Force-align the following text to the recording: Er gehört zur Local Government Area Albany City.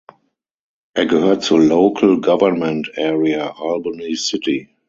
Er 0.95 1.05
gehört 1.05 1.43
zur 1.43 1.59
Local 1.59 2.21
Government 2.21 2.91
Area 2.97 3.51
Albany 3.59 4.15
City. 4.15 4.67